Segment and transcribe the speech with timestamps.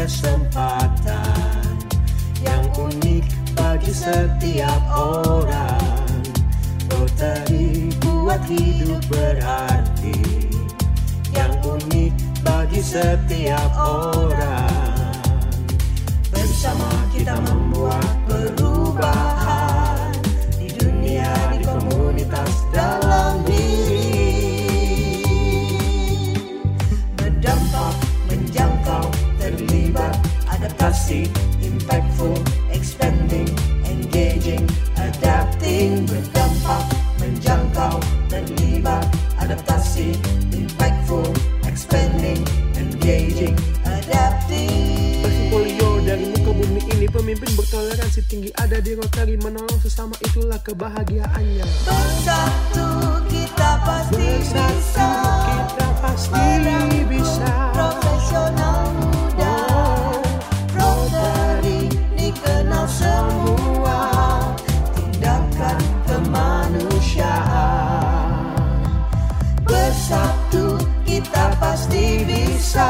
[0.00, 1.76] kesempatan
[2.40, 3.20] yang unik
[3.52, 6.24] bagi setiap orang.
[6.88, 10.24] Loteri buat hidup berarti
[11.36, 14.59] yang unik bagi setiap orang.
[31.10, 31.26] Adaptasi,
[31.66, 32.38] impactful,
[32.70, 33.50] expanding,
[33.82, 34.62] engaging,
[34.94, 36.86] adapting, berdampak,
[37.18, 37.98] menjangkau,
[38.30, 39.06] terlibat,
[39.42, 40.14] adaptasi,
[40.54, 41.26] impactful,
[41.66, 42.38] expanding,
[42.78, 45.18] engaging, adapting.
[45.18, 51.66] Bersimpolio dari muka bumi ini Pemimpin bertoleransi tinggi ada di Rotary Menolong sesama itulah kebahagiaannya
[51.84, 52.99] Bersatu
[71.60, 72.88] pasti bisa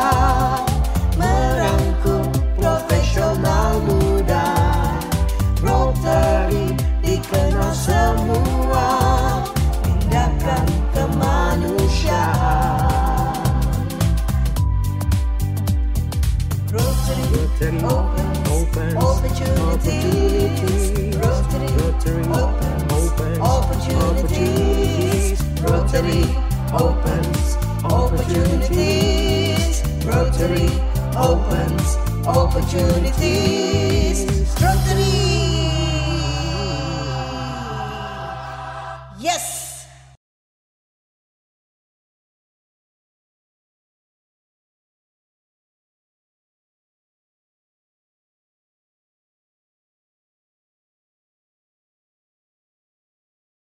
[1.19, 4.47] Merangkum profesional muda
[5.59, 8.87] Rotary dikenal semua
[9.83, 10.63] Tindakan
[10.95, 12.31] kemanusiaan
[16.71, 21.19] Rotary, Rotary opens, opens opportunities.
[21.19, 25.35] Rotary, Rotary opens, opens opportunities.
[25.67, 26.31] Rotary
[26.71, 27.59] opens
[27.91, 29.83] opportunities.
[30.05, 30.71] Rotary
[31.17, 31.97] opens
[32.27, 34.19] opportunities.
[34.61, 35.00] Rotary.